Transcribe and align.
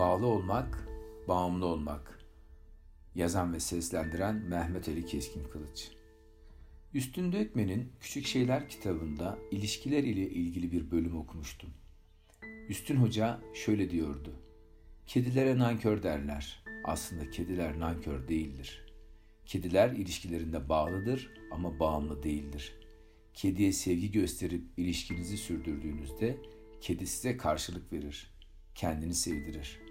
Bağlı 0.00 0.26
olmak, 0.26 0.88
bağımlı 1.28 1.66
olmak. 1.66 2.18
Yazan 3.14 3.52
ve 3.52 3.60
seslendiren 3.60 4.34
Mehmet 4.34 4.88
Ali 4.88 5.06
Keskin 5.06 5.44
Kılıç. 5.44 5.88
Üstün 6.94 7.32
Dökmen'in 7.32 7.92
Küçük 8.00 8.26
Şeyler 8.26 8.68
kitabında 8.68 9.38
ilişkiler 9.50 10.02
ile 10.02 10.30
ilgili 10.30 10.72
bir 10.72 10.90
bölüm 10.90 11.16
okumuştum. 11.16 11.70
Üstün 12.68 12.96
Hoca 12.96 13.40
şöyle 13.54 13.90
diyordu. 13.90 14.32
Kedilere 15.06 15.58
nankör 15.58 16.02
derler. 16.02 16.64
Aslında 16.84 17.30
kediler 17.30 17.80
nankör 17.80 18.28
değildir. 18.28 18.86
Kediler 19.46 19.90
ilişkilerinde 19.90 20.68
bağlıdır 20.68 21.30
ama 21.50 21.78
bağımlı 21.78 22.22
değildir. 22.22 22.74
Kediye 23.34 23.72
sevgi 23.72 24.10
gösterip 24.10 24.64
ilişkinizi 24.76 25.36
sürdürdüğünüzde 25.36 26.38
kedi 26.80 27.06
size 27.06 27.36
karşılık 27.36 27.92
verir. 27.92 28.30
Kendini 28.74 29.14
sevdirir. 29.14 29.89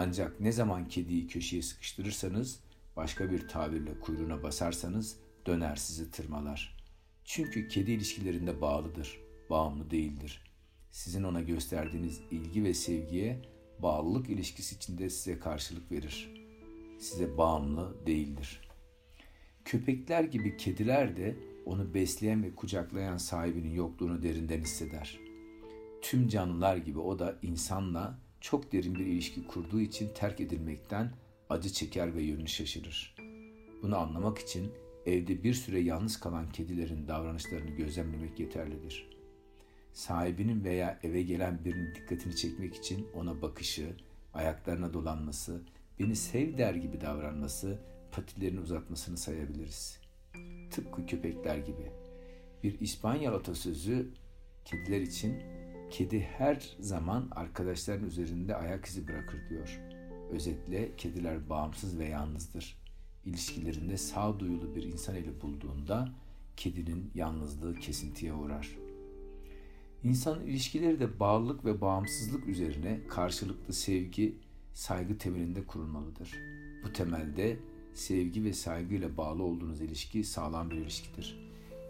Ancak 0.00 0.40
ne 0.40 0.52
zaman 0.52 0.88
kediyi 0.88 1.26
köşeye 1.26 1.62
sıkıştırırsanız, 1.62 2.60
başka 2.96 3.30
bir 3.30 3.48
tabirle 3.48 4.00
kuyruğuna 4.00 4.42
basarsanız 4.42 5.16
döner 5.46 5.76
sizi 5.76 6.10
tırmalar. 6.10 6.76
Çünkü 7.24 7.68
kedi 7.68 7.90
ilişkilerinde 7.92 8.60
bağlıdır, 8.60 9.20
bağımlı 9.50 9.90
değildir. 9.90 10.42
Sizin 10.90 11.22
ona 11.22 11.40
gösterdiğiniz 11.40 12.20
ilgi 12.30 12.64
ve 12.64 12.74
sevgiye 12.74 13.42
bağlılık 13.78 14.28
ilişkisi 14.28 14.76
içinde 14.76 15.10
size 15.10 15.38
karşılık 15.38 15.92
verir. 15.92 16.34
Size 16.98 17.38
bağımlı 17.38 18.06
değildir. 18.06 18.60
Köpekler 19.64 20.24
gibi 20.24 20.56
kediler 20.56 21.16
de 21.16 21.36
onu 21.66 21.94
besleyen 21.94 22.42
ve 22.42 22.54
kucaklayan 22.54 23.16
sahibinin 23.16 23.74
yokluğunu 23.74 24.22
derinden 24.22 24.60
hisseder. 24.60 25.18
Tüm 26.02 26.28
canlılar 26.28 26.76
gibi 26.76 26.98
o 26.98 27.18
da 27.18 27.38
insanla 27.42 28.27
çok 28.40 28.72
derin 28.72 28.94
bir 28.94 29.06
ilişki 29.06 29.46
kurduğu 29.46 29.80
için 29.80 30.10
terk 30.14 30.40
edilmekten 30.40 31.12
acı 31.50 31.72
çeker 31.72 32.14
ve 32.14 32.22
yönünü 32.22 32.48
şaşırır. 32.48 33.16
Bunu 33.82 33.96
anlamak 33.96 34.38
için 34.38 34.72
evde 35.06 35.44
bir 35.44 35.54
süre 35.54 35.80
yalnız 35.80 36.20
kalan 36.20 36.52
kedilerin 36.52 37.08
davranışlarını 37.08 37.70
gözlemlemek 37.70 38.40
yeterlidir. 38.40 39.08
Sahibinin 39.92 40.64
veya 40.64 41.00
eve 41.02 41.22
gelen 41.22 41.64
birinin 41.64 41.94
dikkatini 41.94 42.36
çekmek 42.36 42.74
için 42.76 43.06
ona 43.14 43.42
bakışı, 43.42 43.96
ayaklarına 44.34 44.92
dolanması, 44.92 45.62
beni 45.98 46.16
sev 46.16 46.58
der 46.58 46.74
gibi 46.74 47.00
davranması, 47.00 47.78
patilerini 48.12 48.60
uzatmasını 48.60 49.16
sayabiliriz. 49.16 50.00
Tıpkı 50.70 51.06
köpekler 51.06 51.58
gibi. 51.58 51.92
Bir 52.62 52.80
İspanyol 52.80 53.34
atasözü 53.34 54.08
kediler 54.64 55.00
için 55.00 55.42
Kedi 55.90 56.20
her 56.20 56.76
zaman 56.80 57.28
arkadaşların 57.30 58.06
üzerinde 58.06 58.56
ayak 58.56 58.86
izi 58.86 59.08
bırakır 59.08 59.48
diyor. 59.50 59.80
Özetle 60.30 60.96
kediler 60.96 61.48
bağımsız 61.48 61.98
ve 61.98 62.08
yalnızdır. 62.08 62.78
İlişkilerinde 63.24 63.96
sağduyulu 63.96 64.74
bir 64.74 64.82
insan 64.82 65.16
ile 65.16 65.40
bulduğunda 65.40 66.08
kedinin 66.56 67.10
yalnızlığı 67.14 67.74
kesintiye 67.74 68.32
uğrar. 68.32 68.76
İnsan 70.04 70.46
ilişkileri 70.46 71.00
de 71.00 71.20
bağlılık 71.20 71.64
ve 71.64 71.80
bağımsızlık 71.80 72.48
üzerine 72.48 73.00
karşılıklı 73.08 73.74
sevgi, 73.74 74.36
saygı 74.74 75.18
temelinde 75.18 75.66
kurulmalıdır. 75.66 76.34
Bu 76.84 76.92
temelde 76.92 77.56
sevgi 77.94 78.44
ve 78.44 78.52
saygıyla 78.52 79.16
bağlı 79.16 79.42
olduğunuz 79.42 79.80
ilişki 79.80 80.24
sağlam 80.24 80.70
bir 80.70 80.76
ilişkidir. 80.76 81.38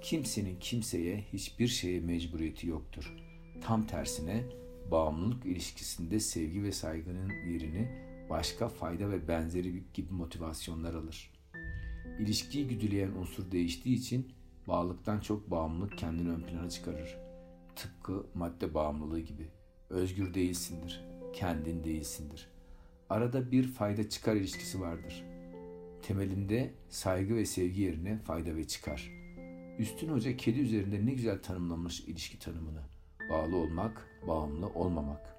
Kimsenin 0.02 0.56
kimseye 0.60 1.24
hiçbir 1.32 1.68
şeye 1.68 2.00
mecburiyeti 2.00 2.66
yoktur.'' 2.66 3.37
Tam 3.60 3.86
tersine 3.86 4.44
bağımlılık 4.90 5.46
ilişkisinde 5.46 6.20
sevgi 6.20 6.62
ve 6.62 6.72
saygının 6.72 7.30
yerini 7.52 7.88
başka 8.30 8.68
fayda 8.68 9.10
ve 9.10 9.28
benzeri 9.28 9.82
gibi 9.94 10.12
motivasyonlar 10.12 10.94
alır. 10.94 11.30
İlişkiyi 12.18 12.68
güdüleyen 12.68 13.10
unsur 13.10 13.50
değiştiği 13.50 13.96
için 13.96 14.32
bağlılıktan 14.68 15.20
çok 15.20 15.50
bağımlılık 15.50 15.98
kendini 15.98 16.30
ön 16.30 16.40
plana 16.40 16.70
çıkarır. 16.70 17.18
Tıpkı 17.76 18.26
madde 18.34 18.74
bağımlılığı 18.74 19.20
gibi. 19.20 19.48
Özgür 19.90 20.34
değilsindir, 20.34 21.04
kendin 21.32 21.84
değilsindir. 21.84 22.48
Arada 23.10 23.50
bir 23.52 23.68
fayda 23.68 24.08
çıkar 24.08 24.36
ilişkisi 24.36 24.80
vardır. 24.80 25.24
Temelinde 26.02 26.74
saygı 26.88 27.36
ve 27.36 27.46
sevgi 27.46 27.80
yerine 27.80 28.18
fayda 28.18 28.56
ve 28.56 28.66
çıkar. 28.66 29.10
Üstün 29.78 30.08
Hoca 30.08 30.36
kedi 30.36 30.60
üzerinde 30.60 31.06
ne 31.06 31.10
güzel 31.10 31.42
tanımlamış 31.42 32.00
ilişki 32.00 32.38
tanımını 32.38 32.97
bağlı 33.30 33.56
olmak, 33.56 34.06
bağımlı 34.26 34.66
olmamak. 34.66 35.36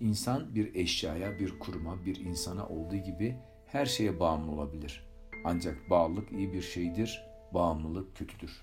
İnsan 0.00 0.54
bir 0.54 0.74
eşyaya, 0.74 1.38
bir 1.38 1.58
kuruma, 1.58 2.04
bir 2.04 2.20
insana 2.20 2.68
olduğu 2.68 2.96
gibi 2.96 3.36
her 3.66 3.86
şeye 3.86 4.20
bağımlı 4.20 4.52
olabilir. 4.52 5.06
Ancak 5.44 5.90
bağlılık 5.90 6.32
iyi 6.32 6.52
bir 6.52 6.62
şeydir, 6.62 7.24
bağımlılık 7.54 8.16
kötüdür. 8.16 8.62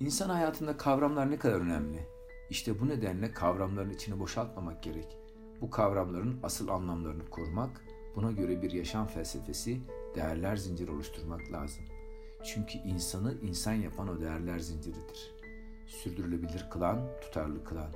İnsan 0.00 0.30
hayatında 0.30 0.76
kavramlar 0.76 1.30
ne 1.30 1.38
kadar 1.38 1.60
önemli. 1.60 2.06
İşte 2.50 2.80
bu 2.80 2.88
nedenle 2.88 3.32
kavramların 3.32 3.90
içini 3.90 4.20
boşaltmamak 4.20 4.82
gerek. 4.82 5.18
Bu 5.60 5.70
kavramların 5.70 6.40
asıl 6.42 6.68
anlamlarını 6.68 7.30
korumak, 7.30 7.84
buna 8.16 8.32
göre 8.32 8.62
bir 8.62 8.70
yaşam 8.70 9.06
felsefesi, 9.06 9.80
değerler 10.14 10.56
zinciri 10.56 10.90
oluşturmak 10.90 11.52
lazım. 11.52 11.84
Çünkü 12.44 12.78
insanı 12.78 13.34
insan 13.42 13.72
yapan 13.72 14.08
o 14.08 14.20
değerler 14.20 14.58
zinciridir 14.58 15.33
sürdürülebilir 15.86 16.66
kılan, 16.70 17.00
tutarlı 17.20 17.64
kılan. 17.64 17.90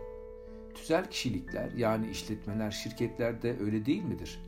Tüzel 0.75 1.11
kişilikler 1.11 1.71
yani 1.73 2.11
işletmeler, 2.11 2.71
şirketler 2.71 3.43
de 3.43 3.59
öyle 3.61 3.87
değil 3.87 4.05
midir? 4.05 4.45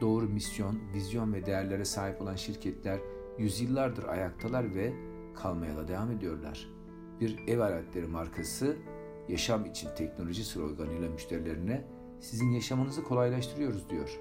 Doğru 0.00 0.28
misyon, 0.28 0.80
vizyon 0.94 1.32
ve 1.32 1.46
değerlere 1.46 1.84
sahip 1.84 2.22
olan 2.22 2.36
şirketler 2.36 2.98
yüzyıllardır 3.38 4.04
ayaktalar 4.04 4.74
ve 4.74 4.92
kalmaya 5.34 5.76
da 5.76 5.88
devam 5.88 6.10
ediyorlar. 6.10 6.68
Bir 7.20 7.48
ev 7.48 7.58
aletleri 7.58 8.06
markası 8.06 8.76
yaşam 9.28 9.66
için 9.66 9.88
teknoloji 9.96 10.44
sloganıyla 10.44 11.10
müşterilerine 11.10 11.84
sizin 12.20 12.50
yaşamınızı 12.50 13.04
kolaylaştırıyoruz 13.04 13.90
diyor. 13.90 14.20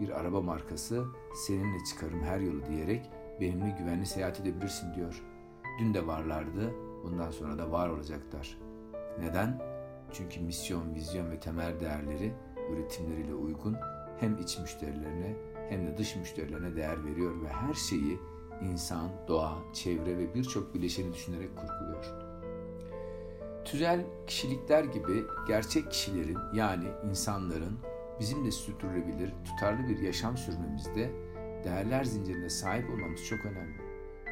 Bir 0.00 0.20
araba 0.20 0.40
markası 0.40 1.04
seninle 1.46 1.84
çıkarım 1.84 2.22
her 2.22 2.40
yolu 2.40 2.66
diyerek 2.66 3.10
benimle 3.40 3.76
güvenli 3.78 4.06
seyahat 4.06 4.40
edebilirsin 4.40 4.94
diyor. 4.94 5.22
Dün 5.80 5.94
de 5.94 6.06
varlardı, 6.06 6.74
bundan 7.04 7.30
sonra 7.30 7.58
da 7.58 7.72
var 7.72 7.88
olacaklar. 7.88 8.58
Neden? 9.20 9.62
Çünkü 10.12 10.40
misyon, 10.40 10.94
vizyon 10.94 11.30
ve 11.30 11.40
temel 11.40 11.80
değerleri 11.80 12.32
üretimleriyle 12.72 13.34
uygun 13.34 13.76
hem 14.20 14.38
iç 14.38 14.58
müşterilerine 14.58 15.36
hem 15.68 15.86
de 15.86 15.96
dış 15.96 16.16
müşterilerine 16.16 16.76
değer 16.76 17.04
veriyor 17.04 17.42
ve 17.42 17.48
her 17.48 17.74
şeyi 17.74 18.18
insan, 18.62 19.10
doğa, 19.28 19.58
çevre 19.72 20.18
ve 20.18 20.34
birçok 20.34 20.74
bileşeni 20.74 21.12
düşünerek 21.12 21.50
kurguluyor. 21.56 22.04
Tüzel 23.64 24.04
kişilikler 24.26 24.84
gibi 24.84 25.24
gerçek 25.48 25.90
kişilerin 25.90 26.38
yani 26.54 26.84
insanların 27.10 27.78
bizim 28.20 28.44
de 28.44 28.50
sürdürülebilir, 28.50 29.32
tutarlı 29.44 29.88
bir 29.88 29.98
yaşam 29.98 30.36
sürmemizde 30.36 31.10
değerler 31.64 32.04
zincirine 32.04 32.50
sahip 32.50 32.90
olmamız 32.90 33.24
çok 33.24 33.46
önemli. 33.46 33.80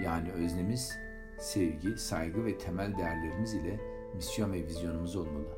Yani 0.05 0.33
öznemiz 0.33 0.93
sevgi, 1.39 1.99
saygı 1.99 2.45
ve 2.45 2.59
temel 2.59 2.99
değerlerimiz 2.99 3.55
ile 3.55 3.81
misyon 4.15 4.53
ve 4.53 4.67
vizyonumuz 4.67 5.17
olmalı. 5.17 5.49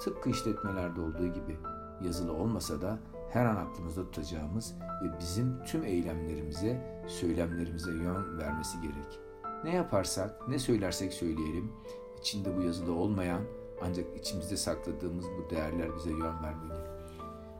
Tıpkı 0.00 0.30
işletmelerde 0.30 1.00
olduğu 1.00 1.26
gibi 1.26 1.56
yazılı 2.04 2.32
olmasa 2.32 2.82
da 2.82 2.98
her 3.30 3.44
an 3.46 3.56
aklımızda 3.56 4.04
tutacağımız 4.04 4.74
ve 5.04 5.18
bizim 5.20 5.64
tüm 5.64 5.84
eylemlerimize, 5.84 7.02
söylemlerimize 7.06 7.90
yön 7.90 8.38
vermesi 8.38 8.80
gerek. 8.80 9.20
Ne 9.64 9.74
yaparsak, 9.74 10.48
ne 10.48 10.58
söylersek 10.58 11.12
söyleyelim, 11.12 11.72
içinde 12.20 12.56
bu 12.56 12.62
yazılı 12.62 12.94
olmayan 12.94 13.42
ancak 13.82 14.16
içimizde 14.16 14.56
sakladığımız 14.56 15.24
bu 15.24 15.50
değerler 15.50 15.96
bize 15.96 16.10
yön 16.10 16.42
vermeli. 16.42 16.80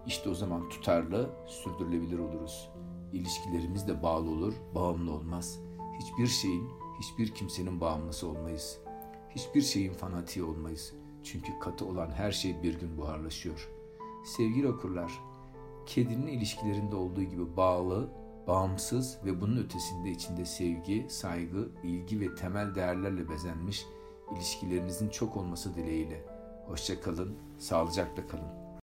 İşte 0.07 0.31
o 0.31 0.35
zaman 0.35 0.69
tutarlı, 0.69 1.31
sürdürülebilir 1.47 2.19
oluruz. 2.19 2.71
İlişkilerimiz 3.13 3.89
de 3.89 4.03
bağlı 4.03 4.31
olur, 4.31 4.55
bağımlı 4.75 5.13
olmaz. 5.13 5.61
Hiçbir 6.01 6.27
şeyin 6.27 6.80
hiçbir 7.01 7.35
kimsenin 7.35 7.81
bağımlısı 7.81 8.29
olmayız. 8.29 8.79
Hiçbir 9.31 9.63
şeyin 9.63 9.93
fanatiği 9.93 10.45
olmayız. 10.45 10.93
Çünkü 11.23 11.59
katı 11.59 11.87
olan 11.87 12.11
her 12.11 12.33
şey 12.33 12.63
bir 12.63 12.81
gün 12.81 12.99
buharlaşıyor. 12.99 13.69
Sevgili 14.25 14.69
okurlar, 14.69 15.13
kedinin 15.87 16.27
ilişkilerinde 16.27 16.97
olduğu 16.97 17.23
gibi 17.23 17.57
bağlı, 17.57 18.09
bağımsız 18.47 19.19
ve 19.25 19.41
bunun 19.41 19.57
ötesinde 19.57 20.11
içinde 20.11 20.45
sevgi, 20.45 21.07
saygı, 21.09 21.69
ilgi 21.83 22.21
ve 22.21 22.35
temel 22.35 22.75
değerlerle 22.75 23.29
bezenmiş 23.29 23.87
ilişkilerinizin 24.37 25.09
çok 25.09 25.37
olması 25.37 25.75
dileğiyle. 25.75 26.25
Hoşça 26.67 27.01
kalın, 27.01 27.37
sağlıcakla 27.59 28.27
kalın. 28.27 28.60